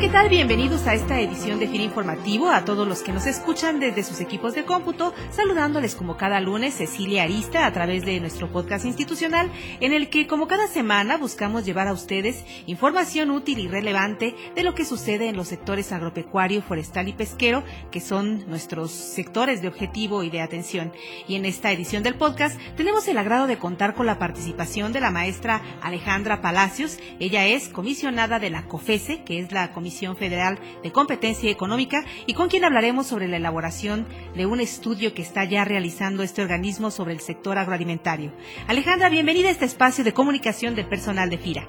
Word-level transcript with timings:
¿Qué 0.00 0.08
tal? 0.08 0.28
Bienvenidos 0.28 0.86
a 0.86 0.94
esta 0.94 1.18
edición 1.18 1.58
de 1.58 1.66
FIRA 1.66 1.82
Informativo, 1.82 2.50
a 2.50 2.64
todos 2.64 2.86
los 2.86 3.02
que 3.02 3.12
nos 3.12 3.26
escuchan 3.26 3.80
desde 3.80 4.04
sus 4.04 4.20
equipos 4.20 4.54
de 4.54 4.64
cómputo, 4.64 5.12
saludándoles 5.32 5.96
como 5.96 6.16
cada 6.16 6.40
lunes 6.40 6.74
Cecilia 6.74 7.24
Arista 7.24 7.66
a 7.66 7.72
través 7.72 8.04
de 8.04 8.20
nuestro 8.20 8.48
podcast 8.48 8.84
institucional, 8.84 9.50
en 9.80 9.92
el 9.92 10.08
que 10.08 10.28
como 10.28 10.46
cada 10.46 10.68
semana 10.68 11.16
buscamos 11.16 11.64
llevar 11.64 11.88
a 11.88 11.92
ustedes 11.92 12.44
información 12.66 13.32
útil 13.32 13.58
y 13.58 13.66
relevante 13.66 14.36
de 14.54 14.62
lo 14.62 14.72
que 14.72 14.84
sucede 14.84 15.28
en 15.28 15.36
los 15.36 15.48
sectores 15.48 15.90
agropecuario, 15.90 16.62
forestal 16.62 17.08
y 17.08 17.12
pesquero, 17.12 17.64
que 17.90 18.00
son 18.00 18.48
nuestros 18.48 18.92
sectores 18.92 19.62
de 19.62 19.68
objetivo 19.68 20.22
y 20.22 20.30
de 20.30 20.42
atención. 20.42 20.92
Y 21.26 21.34
en 21.34 21.44
esta 21.44 21.72
edición 21.72 22.04
del 22.04 22.14
podcast 22.14 22.56
tenemos 22.76 23.08
el 23.08 23.18
agrado 23.18 23.48
de 23.48 23.58
contar 23.58 23.94
con 23.94 24.06
la 24.06 24.20
participación 24.20 24.92
de 24.92 25.00
la 25.00 25.10
maestra 25.10 25.60
Alejandra 25.82 26.40
Palacios. 26.40 26.98
Ella 27.18 27.46
es 27.46 27.68
comisionada 27.68 28.38
de 28.38 28.50
la 28.50 28.66
COFESE, 28.66 29.24
que 29.24 29.40
es 29.40 29.50
la 29.50 29.72
Comisión 29.72 29.87
Federal 29.90 30.58
de 30.82 30.92
Competencia 30.92 31.50
Económica 31.50 32.04
y 32.26 32.34
con 32.34 32.48
quien 32.48 32.64
hablaremos 32.64 33.06
sobre 33.06 33.28
la 33.28 33.36
elaboración 33.36 34.06
de 34.34 34.46
un 34.46 34.60
estudio 34.60 35.14
que 35.14 35.22
está 35.22 35.44
ya 35.44 35.64
realizando 35.64 36.22
este 36.22 36.42
organismo 36.42 36.90
sobre 36.90 37.12
el 37.12 37.20
sector 37.20 37.58
agroalimentario. 37.58 38.32
Alejandra, 38.66 39.08
bienvenida 39.08 39.48
a 39.48 39.52
este 39.52 39.64
espacio 39.64 40.04
de 40.04 40.12
comunicación 40.12 40.74
del 40.74 40.86
personal 40.86 41.30
de 41.30 41.38
FIRA. 41.38 41.68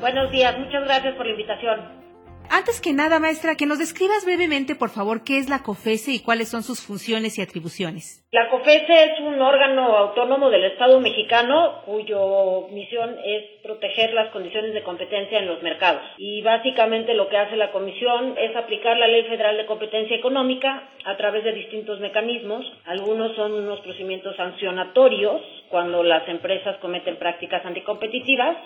Buenos 0.00 0.30
días, 0.30 0.58
muchas 0.58 0.84
gracias 0.84 1.14
por 1.16 1.26
la 1.26 1.32
invitación. 1.32 2.02
Antes 2.54 2.82
que 2.82 2.92
nada, 2.92 3.18
maestra, 3.18 3.56
que 3.56 3.64
nos 3.64 3.78
describas 3.78 4.26
brevemente, 4.26 4.74
por 4.74 4.90
favor, 4.90 5.24
qué 5.24 5.38
es 5.38 5.48
la 5.48 5.62
COFESE 5.62 6.12
y 6.12 6.20
cuáles 6.20 6.50
son 6.50 6.62
sus 6.62 6.84
funciones 6.86 7.38
y 7.38 7.40
atribuciones. 7.40 8.28
La 8.30 8.50
COFESE 8.50 9.04
es 9.04 9.20
un 9.20 9.40
órgano 9.40 9.96
autónomo 9.96 10.50
del 10.50 10.64
Estado 10.64 11.00
mexicano 11.00 11.80
cuyo 11.86 12.68
misión 12.70 13.16
es 13.24 13.62
proteger 13.62 14.12
las 14.12 14.30
condiciones 14.32 14.74
de 14.74 14.82
competencia 14.82 15.38
en 15.38 15.46
los 15.46 15.62
mercados. 15.62 16.02
Y 16.18 16.42
básicamente 16.42 17.14
lo 17.14 17.30
que 17.30 17.38
hace 17.38 17.56
la 17.56 17.72
Comisión 17.72 18.34
es 18.36 18.54
aplicar 18.54 18.98
la 18.98 19.08
Ley 19.08 19.24
Federal 19.24 19.56
de 19.56 19.64
Competencia 19.64 20.14
Económica 20.14 20.90
a 21.06 21.16
través 21.16 21.44
de 21.44 21.52
distintos 21.52 22.00
mecanismos. 22.00 22.66
Algunos 22.84 23.34
son 23.34 23.54
unos 23.54 23.80
procedimientos 23.80 24.36
sancionatorios 24.36 25.40
cuando 25.70 26.02
las 26.02 26.28
empresas 26.28 26.76
cometen 26.82 27.16
prácticas 27.16 27.64
anticompetitivas 27.64 28.58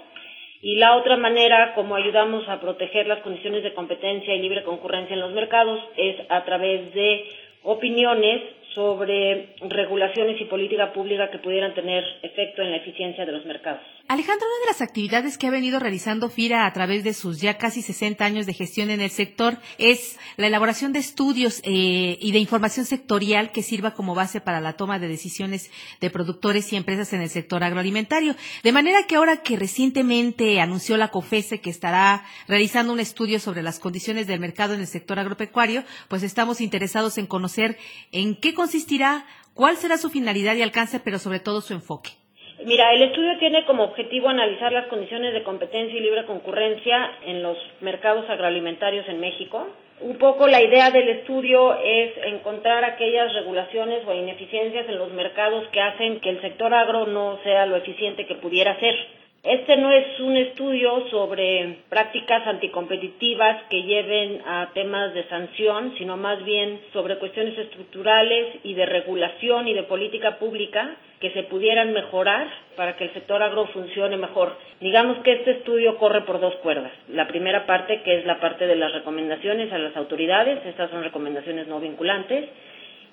y 0.63 0.77
la 0.77 0.97
otra 0.97 1.17
manera 1.17 1.75
como 1.75 1.97
ayudamos 1.97 2.49
a 2.49 2.61
proteger 2.61 3.07
las 3.07 3.21
condiciones 3.21 3.63
de 3.63 3.75
competencia 3.75 4.35
y 4.35 4.41
libre 4.41 4.63
concurrencia 4.63 5.15
en 5.15 5.21
los 5.21 5.33
mercados 5.33 5.81
es 5.97 6.17
a 6.29 6.45
través 6.45 6.93
de 6.95 7.25
opiniones 7.63 8.43
sobre 8.75 9.49
regulaciones 9.69 10.41
y 10.41 10.45
política 10.45 10.93
pública 10.93 11.31
que 11.31 11.39
pudieran 11.39 11.75
tener 11.75 12.05
efecto 12.23 12.63
en 12.63 12.71
la 12.71 12.77
eficiencia 12.77 13.25
de 13.25 13.33
los 13.33 13.45
mercados. 13.47 13.81
Alejandro, 14.09 14.47
una 14.47 14.67
de 14.67 14.73
las 14.73 14.83
actividades 14.83 15.37
que 15.37 15.49
ha 15.49 15.51
venido 15.51 15.81
realizando 15.81 16.29
FIRA 16.29 16.65
a 16.65 16.73
través 16.73 17.03
de 17.03 17.13
sus 17.13 17.41
ya 17.41 17.59
casi 17.59 17.83
60 17.83 18.25
años 18.25 18.47
de 18.47 18.55
gestión 18.55 18.91
en 18.91 19.01
el 19.01 19.11
sector 19.11 19.59
es 19.79 20.17
la 20.37 20.47
elaboración 20.47 20.93
de 20.93 21.01
estudios 21.01 21.61
eh, 21.65 22.17
y 22.21 22.31
de 22.31 22.39
información 22.39 22.87
sectorial 22.87 23.51
que 23.51 23.65
sirva 23.65 23.95
como 23.95 24.15
base 24.15 24.41
para 24.41 24.61
la 24.61 24.75
toma 24.75 25.01
de 25.01 25.09
decisiones 25.09 25.73
de 26.01 26.11
productores 26.11 26.73
y 26.73 26.77
empresas 26.77 27.13
en 27.15 27.21
el 27.21 27.31
sector 27.31 27.65
agroalimentario. 27.65 28.37
De 28.63 28.71
manera 28.71 29.03
que 29.09 29.17
ahora 29.17 29.39
que 29.39 29.57
recientemente 29.57 30.61
anunció 30.61 30.97
la 30.97 31.09
COFESE 31.09 31.61
que 31.61 31.71
estará 31.71 32.25
realizando 32.47 32.93
un 32.93 33.01
estudio 33.01 33.41
sobre 33.41 33.65
las 33.65 33.81
condiciones 33.81 34.29
del 34.29 34.39
mercado 34.39 34.75
en 34.75 34.81
el 34.81 34.87
sector 34.87 35.19
agropecuario, 35.19 35.83
pues 36.07 36.23
estamos 36.23 36.61
interesados 36.61 37.19
en 37.19 37.27
conocer 37.27 37.77
en 38.13 38.37
qué 38.37 38.55
consistirá, 38.55 39.27
cuál 39.53 39.77
será 39.77 39.99
su 39.99 40.11
finalidad 40.11 40.55
y 40.55 40.63
alcance, 40.63 41.01
pero 41.01 41.19
sobre 41.19 41.41
todo 41.41 41.61
su 41.61 41.73
enfoque. 41.73 42.26
Mira, 42.67 42.93
el 42.93 43.03
estudio 43.03 43.39
tiene 43.39 43.65
como 43.65 43.85
objetivo 43.85 44.29
analizar 44.29 44.73
las 44.73 44.89
condiciones 44.89 45.33
de 45.33 45.45
competencia 45.45 45.97
y 45.97 46.03
libre 46.03 46.25
concurrencia 46.25 47.13
en 47.25 47.41
los 47.41 47.57
mercados 47.81 48.29
agroalimentarios 48.29 49.09
en 49.09 49.21
México. 49.21 49.69
Un 50.01 50.19
poco 50.19 50.49
la 50.49 50.61
idea 50.61 50.91
del 50.91 51.09
estudio 51.11 51.79
es 51.79 52.17
encontrar 52.25 52.83
aquellas 52.83 53.33
regulaciones 53.35 54.03
o 54.05 54.13
ineficiencias 54.13 54.89
en 54.89 54.99
los 54.99 55.13
mercados 55.13 55.69
que 55.69 55.81
hacen 55.81 56.19
que 56.19 56.31
el 56.31 56.41
sector 56.41 56.75
agro 56.75 57.07
no 57.07 57.39
sea 57.45 57.67
lo 57.67 57.77
eficiente 57.77 58.27
que 58.27 58.35
pudiera 58.35 58.77
ser. 58.81 58.97
Este 59.47 59.77
no 59.77 59.93
es 59.93 60.19
un 60.19 60.37
estudio 60.37 61.09
sobre 61.09 61.77
prácticas 61.89 62.45
anticompetitivas 62.49 63.63
que 63.71 63.85
lleven 63.85 64.43
a 64.45 64.71
temas 64.75 65.15
de 65.15 65.23
sanción, 65.29 65.95
sino 65.99 66.17
más 66.17 66.45
bien 66.45 66.81
sobre 66.93 67.17
cuestiones 67.19 67.57
estructurales 67.57 68.57
y 68.65 68.75
de 68.75 68.87
regulación 68.87 69.69
y 69.69 69.75
de 69.75 69.85
política 69.85 70.41
pública 70.41 70.97
que 71.21 71.31
se 71.31 71.45
pudieran 71.45 71.93
mejorar 71.93 72.49
para 72.75 72.97
que 72.97 73.05
el 73.05 73.13
sector 73.15 73.41
agro 73.41 73.67
funcione 73.67 74.17
mejor. 74.17 74.57
Digamos 74.81 75.19
que 75.19 75.35
este 75.35 75.53
estudio 75.53 75.97
corre 75.97 76.23
por 76.23 76.41
dos 76.41 76.57
cuerdas. 76.57 76.91
La 77.09 77.29
primera 77.29 77.67
parte, 77.67 78.03
que 78.03 78.19
es 78.19 78.27
la 78.27 78.41
parte 78.41 78.67
de 78.67 78.75
las 78.75 78.93
recomendaciones 78.95 79.73
a 79.73 79.79
las 79.79 79.97
autoridades, 79.97 80.59
estas 80.67 80.91
son 80.91 81.05
recomendaciones 81.05 81.69
no 81.69 81.79
vinculantes, 81.79 82.49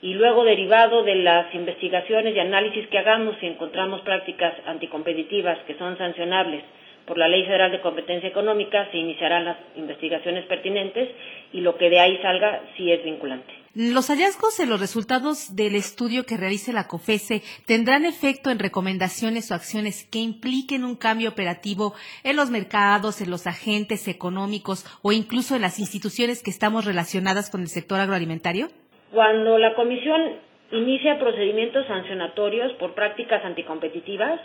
y 0.03 0.13
luego 0.15 0.43
derivado 0.43 1.03
de 1.03 1.15
las 1.15 1.55
investigaciones 1.55 2.35
y 2.35 2.39
análisis 2.39 2.87
que 2.89 2.97
hagamos 2.97 3.37
si 3.39 3.47
encontramos 3.47 4.01
prácticas 4.01 4.53
anticompetitivas 4.65 5.57
que 5.65 5.77
son 5.77 5.97
sancionables 5.97 6.61
por 7.07 7.17
la 7.17 7.29
Ley 7.29 7.45
Federal 7.45 7.71
de 7.71 7.81
Competencia 7.81 8.27
Económica, 8.27 8.89
se 8.91 8.97
iniciarán 8.97 9.45
las 9.45 9.57
investigaciones 9.77 10.45
pertinentes 10.45 11.09
y 11.53 11.61
lo 11.61 11.77
que 11.77 11.89
de 11.89 12.01
ahí 12.01 12.17
salga 12.21 12.61
sí 12.75 12.91
es 12.91 13.03
vinculante. 13.03 13.53
¿Los 13.75 14.09
hallazgos 14.09 14.57
de 14.57 14.65
los 14.65 14.79
resultados 14.79 15.55
del 15.55 15.75
estudio 15.75 16.25
que 16.25 16.37
realice 16.37 16.73
la 16.73 16.87
COFESE 16.87 17.41
tendrán 17.65 18.05
efecto 18.05 18.51
en 18.51 18.59
recomendaciones 18.59 19.51
o 19.51 19.55
acciones 19.55 20.05
que 20.11 20.19
impliquen 20.19 20.83
un 20.83 20.97
cambio 20.97 21.29
operativo 21.29 21.93
en 22.23 22.35
los 22.35 22.49
mercados, 22.49 23.21
en 23.21 23.31
los 23.31 23.47
agentes 23.47 24.09
económicos 24.09 24.85
o 25.01 25.13
incluso 25.13 25.55
en 25.55 25.61
las 25.61 25.79
instituciones 25.79 26.43
que 26.43 26.51
estamos 26.51 26.83
relacionadas 26.83 27.49
con 27.49 27.61
el 27.61 27.69
sector 27.69 28.01
agroalimentario? 28.01 28.69
Cuando 29.13 29.59
la 29.59 29.75
Comisión 29.75 30.37
inicia 30.71 31.19
procedimientos 31.19 31.85
sancionatorios 31.85 32.73
por 32.73 32.95
prácticas 32.95 33.45
anticompetitivas, 33.45 34.39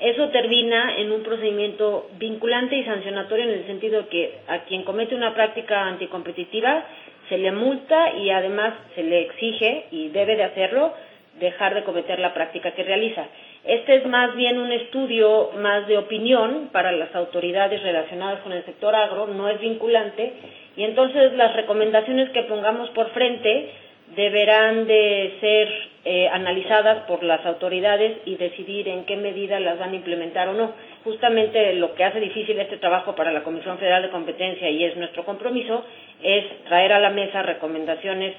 eso 0.00 0.30
termina 0.30 0.96
en 0.96 1.12
un 1.12 1.22
procedimiento 1.22 2.10
vinculante 2.18 2.74
y 2.74 2.84
sancionatorio 2.84 3.44
en 3.44 3.50
el 3.50 3.66
sentido 3.66 4.08
que 4.08 4.38
a 4.48 4.64
quien 4.64 4.82
comete 4.82 5.14
una 5.14 5.32
práctica 5.32 5.86
anticompetitiva 5.86 6.82
se 7.28 7.38
le 7.38 7.52
multa 7.52 8.14
y 8.14 8.30
además 8.30 8.74
se 8.96 9.04
le 9.04 9.20
exige, 9.20 9.84
y 9.92 10.08
debe 10.08 10.34
de 10.34 10.42
hacerlo, 10.42 10.92
dejar 11.38 11.76
de 11.76 11.84
cometer 11.84 12.18
la 12.18 12.34
práctica 12.34 12.72
que 12.72 12.82
realiza. 12.82 13.26
Este 13.62 13.94
es 13.94 14.06
más 14.06 14.34
bien 14.34 14.58
un 14.58 14.72
estudio 14.72 15.52
más 15.58 15.86
de 15.86 15.98
opinión 15.98 16.70
para 16.72 16.90
las 16.90 17.14
autoridades 17.14 17.80
relacionadas 17.80 18.40
con 18.40 18.50
el 18.50 18.64
sector 18.64 18.92
agro, 18.92 19.28
no 19.28 19.48
es 19.48 19.60
vinculante, 19.60 20.32
y 20.76 20.82
entonces 20.82 21.32
las 21.34 21.54
recomendaciones 21.54 22.30
que 22.30 22.42
pongamos 22.42 22.90
por 22.90 23.10
frente 23.10 23.70
deberán 24.16 24.86
de 24.86 25.36
ser 25.40 25.68
eh, 26.04 26.28
analizadas 26.28 27.04
por 27.06 27.22
las 27.22 27.44
autoridades 27.44 28.18
y 28.24 28.36
decidir 28.36 28.88
en 28.88 29.04
qué 29.04 29.16
medida 29.16 29.60
las 29.60 29.78
van 29.78 29.92
a 29.92 29.96
implementar 29.96 30.48
o 30.48 30.54
no. 30.54 30.72
Justamente 31.04 31.74
lo 31.74 31.94
que 31.94 32.04
hace 32.04 32.20
difícil 32.20 32.58
este 32.58 32.78
trabajo 32.78 33.14
para 33.14 33.32
la 33.32 33.42
Comisión 33.42 33.78
Federal 33.78 34.02
de 34.02 34.10
Competencia 34.10 34.68
y 34.70 34.84
es 34.84 34.96
nuestro 34.96 35.24
compromiso 35.24 35.84
es 36.22 36.44
traer 36.64 36.92
a 36.92 37.00
la 37.00 37.10
mesa 37.10 37.42
recomendaciones 37.42 38.34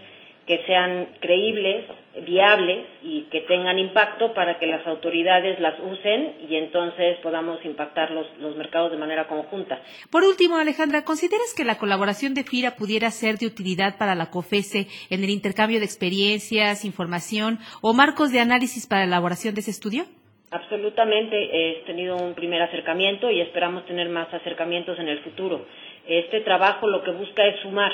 que 0.45 0.63
sean 0.65 1.07
creíbles, 1.19 1.85
viables 2.25 2.85
y 3.01 3.23
que 3.31 3.41
tengan 3.41 3.79
impacto 3.79 4.33
para 4.33 4.59
que 4.59 4.67
las 4.67 4.85
autoridades 4.85 5.59
las 5.59 5.79
usen 5.79 6.35
y 6.49 6.55
entonces 6.55 7.17
podamos 7.23 7.63
impactar 7.63 8.11
los, 8.11 8.27
los 8.39 8.55
mercados 8.57 8.91
de 8.91 8.97
manera 8.97 9.27
conjunta. 9.27 9.81
Por 10.11 10.23
último, 10.23 10.57
Alejandra, 10.57 11.03
¿consideras 11.03 11.53
que 11.55 11.63
la 11.63 11.77
colaboración 11.77 12.33
de 12.33 12.43
FIRA 12.43 12.75
pudiera 12.75 13.09
ser 13.11 13.37
de 13.37 13.47
utilidad 13.47 13.97
para 13.97 14.15
la 14.15 14.29
COFESE 14.29 14.87
en 15.09 15.23
el 15.23 15.29
intercambio 15.29 15.79
de 15.79 15.85
experiencias, 15.85 16.83
información 16.83 17.59
o 17.81 17.93
marcos 17.93 18.31
de 18.31 18.39
análisis 18.39 18.87
para 18.87 19.01
la 19.01 19.07
elaboración 19.07 19.55
de 19.55 19.61
ese 19.61 19.71
estudio? 19.71 20.03
Absolutamente, 20.51 21.35
he 21.53 21.83
tenido 21.85 22.17
un 22.17 22.33
primer 22.33 22.61
acercamiento 22.61 23.31
y 23.31 23.39
esperamos 23.39 23.85
tener 23.85 24.09
más 24.09 24.33
acercamientos 24.33 24.99
en 24.99 25.07
el 25.07 25.19
futuro. 25.19 25.65
Este 26.05 26.41
trabajo 26.41 26.87
lo 26.87 27.03
que 27.03 27.11
busca 27.11 27.45
es 27.45 27.61
sumar 27.61 27.93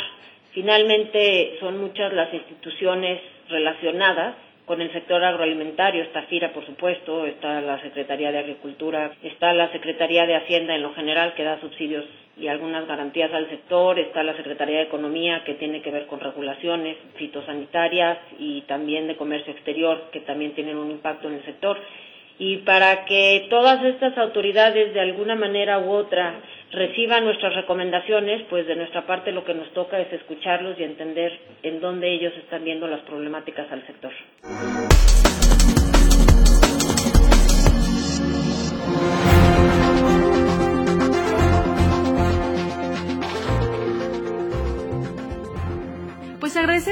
Finalmente, 0.58 1.56
son 1.60 1.78
muchas 1.78 2.12
las 2.14 2.34
instituciones 2.34 3.22
relacionadas 3.50 4.36
con 4.66 4.82
el 4.82 4.92
sector 4.92 5.24
agroalimentario, 5.24 6.04
está 6.04 6.24
FIRA, 6.24 6.52
por 6.52 6.66
supuesto, 6.66 7.26
está 7.26 7.62
la 7.62 7.82
Secretaría 7.82 8.34
de 8.34 8.40
Agricultura, 8.40 9.12
está 9.24 9.54
la 9.54 9.72
Secretaría 9.72 10.26
de 10.26 10.36
Hacienda 10.36 10.76
en 10.76 10.84
lo 10.84 10.94
general, 10.94 11.34
que 11.36 11.44
da 11.44 11.60
subsidios 11.62 12.04
y 12.36 12.50
algunas 12.50 12.86
garantías 12.86 13.34
al 13.34 13.50
sector, 13.50 13.98
está 13.98 14.24
la 14.24 14.36
Secretaría 14.36 14.80
de 14.80 14.84
Economía, 14.84 15.44
que 15.46 15.54
tiene 15.54 15.82
que 15.82 15.90
ver 15.90 16.06
con 16.08 16.20
regulaciones 16.20 16.98
fitosanitarias 17.16 18.18
y 18.38 18.62
también 18.64 19.08
de 19.08 19.16
comercio 19.16 19.54
exterior, 19.54 20.10
que 20.12 20.20
también 20.20 20.54
tienen 20.54 20.78
un 20.78 20.92
impacto 20.92 21.30
en 21.30 21.36
el 21.36 21.46
sector. 21.46 21.80
Y 22.38 22.58
para 22.58 23.06
que 23.06 23.48
todas 23.50 23.84
estas 23.84 24.18
autoridades, 24.18 24.94
de 24.94 25.00
alguna 25.00 25.36
manera 25.36 25.80
u 25.80 25.92
otra, 25.92 26.42
reciban 26.72 27.26
nuestras 27.26 27.56
recomendaciones, 27.56 28.44
pues 28.50 28.68
de 28.68 28.76
nuestra 28.76 29.06
parte 29.06 29.32
lo 29.32 29.46
que 29.46 29.54
nos 29.54 29.72
toca 29.74 30.00
es 30.00 30.12
escucharlos 30.12 30.80
y 30.80 30.84
entender 30.84 31.38
en 31.64 31.80
dónde 31.80 32.12
ellos 32.12 32.34
están 32.38 32.64
viendo 32.64 32.88
las 32.88 33.02
problemáticas 33.02 33.72
al 33.72 33.86
sector. 33.88 34.12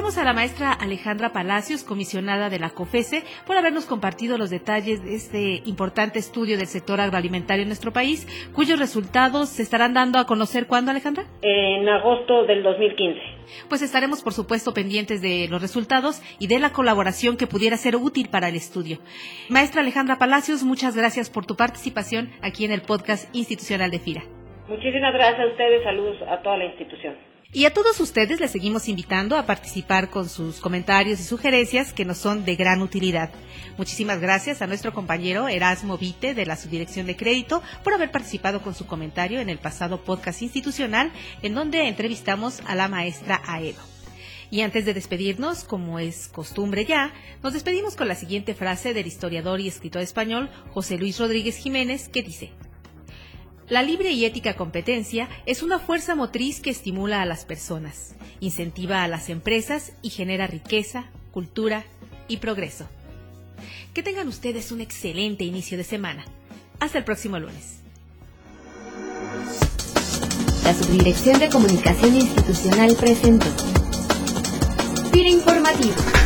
Agradecemos 0.05 0.17
a 0.17 0.23
la 0.23 0.33
maestra 0.33 0.71
Alejandra 0.71 1.33
Palacios, 1.33 1.83
comisionada 1.83 2.49
de 2.49 2.59
la 2.59 2.69
COFESE, 2.69 3.23
por 3.47 3.57
habernos 3.57 3.85
compartido 3.85 4.37
los 4.37 4.51
detalles 4.51 5.03
de 5.03 5.15
este 5.15 5.61
importante 5.65 6.19
estudio 6.19 6.57
del 6.57 6.67
sector 6.67 7.01
agroalimentario 7.01 7.63
en 7.63 7.69
nuestro 7.69 7.91
país, 7.91 8.27
cuyos 8.53 8.77
resultados 8.77 9.49
se 9.49 9.63
estarán 9.63 9.95
dando 9.95 10.19
a 10.19 10.27
conocer 10.27 10.67
cuándo, 10.67 10.91
Alejandra? 10.91 11.25
En 11.41 11.89
agosto 11.89 12.45
del 12.45 12.61
2015. 12.61 13.19
Pues 13.67 13.81
estaremos, 13.81 14.21
por 14.21 14.33
supuesto, 14.33 14.73
pendientes 14.73 15.21
de 15.21 15.47
los 15.49 15.61
resultados 15.61 16.21
y 16.39 16.47
de 16.47 16.59
la 16.59 16.71
colaboración 16.71 17.35
que 17.35 17.47
pudiera 17.47 17.75
ser 17.77 17.95
útil 17.95 18.29
para 18.29 18.49
el 18.49 18.55
estudio. 18.55 18.99
Maestra 19.49 19.81
Alejandra 19.81 20.19
Palacios, 20.19 20.63
muchas 20.63 20.95
gracias 20.95 21.31
por 21.31 21.47
tu 21.47 21.55
participación 21.55 22.29
aquí 22.43 22.63
en 22.63 22.71
el 22.71 22.81
podcast 22.81 23.33
institucional 23.35 23.89
de 23.89 23.99
FIRA. 23.99 24.23
Muchísimas 24.67 25.13
gracias 25.13 25.39
a 25.39 25.47
ustedes, 25.47 25.83
saludos 25.83 26.17
a 26.27 26.41
toda 26.41 26.57
la 26.57 26.65
institución. 26.65 27.34
Y 27.55 27.63
a 27.63 27.73
todos 27.73 28.01
ustedes 28.01 28.41
les 28.41 28.51
seguimos 28.51 28.89
invitando 28.89 29.37
a 29.37 29.45
participar 29.45 30.09
con 30.09 30.27
sus 30.27 30.59
comentarios 30.59 31.21
y 31.21 31.23
sugerencias 31.23 31.93
que 31.93 32.03
nos 32.03 32.17
son 32.17 32.43
de 32.43 32.57
gran 32.57 32.81
utilidad. 32.81 33.29
Muchísimas 33.77 34.19
gracias 34.19 34.61
a 34.61 34.67
nuestro 34.67 34.93
compañero 34.93 35.47
Erasmo 35.47 35.97
Vite 35.97 36.33
de 36.33 36.45
la 36.45 36.57
Subdirección 36.57 37.05
de 37.05 37.15
Crédito 37.15 37.63
por 37.81 37.93
haber 37.93 38.11
participado 38.11 38.61
con 38.61 38.75
su 38.75 38.85
comentario 38.85 39.39
en 39.39 39.47
el 39.47 39.57
pasado 39.57 40.03
podcast 40.03 40.41
institucional 40.41 41.13
en 41.43 41.55
donde 41.55 41.87
entrevistamos 41.87 42.61
a 42.65 42.75
la 42.75 42.89
maestra 42.89 43.41
Aedo. 43.47 43.79
Y 44.51 44.59
antes 44.59 44.83
de 44.83 44.93
despedirnos, 44.93 45.63
como 45.63 45.97
es 45.99 46.27
costumbre 46.27 46.83
ya, 46.83 47.13
nos 47.41 47.53
despedimos 47.53 47.95
con 47.95 48.09
la 48.09 48.15
siguiente 48.15 48.53
frase 48.53 48.93
del 48.93 49.07
historiador 49.07 49.61
y 49.61 49.69
escritor 49.69 50.01
español 50.01 50.49
José 50.71 50.97
Luis 50.97 51.17
Rodríguez 51.21 51.55
Jiménez 51.55 52.09
que 52.09 52.21
dice, 52.21 52.51
la 53.67 53.81
libre 53.81 54.11
y 54.11 54.25
ética 54.25 54.55
competencia 54.55 55.27
es 55.47 55.63
una 55.63 55.79
fuerza 55.79 56.13
motriz 56.13 56.59
que 56.59 56.69
estimula 56.69 57.23
a 57.23 57.25
las 57.25 57.45
personas, 57.45 58.13
incentiva 58.39 59.03
a 59.03 59.07
las 59.07 59.29
empresas 59.29 59.93
y 60.03 60.11
genera 60.11 60.45
riqueza, 60.45 61.05
cultura 61.31 61.83
y 62.27 62.37
progreso. 62.37 62.87
Que 63.95 64.03
tengan 64.03 64.27
ustedes 64.27 64.71
un 64.71 64.81
excelente 64.81 65.45
inicio 65.45 65.77
de 65.77 65.83
semana. 65.83 66.25
Hasta 66.79 66.99
el 66.99 67.05
próximo 67.05 67.39
lunes. 67.39 67.79
La 70.63 70.73
Subdirección 70.73 71.39
de 71.39 71.49
Comunicación 71.49 72.15
Institucional 72.15 72.95
presentó. 72.95 73.47
Fira 75.11 75.29
Informativo. 75.29 76.24